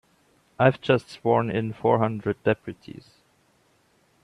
[0.57, 3.19] I've just sworn in four hundred deputies.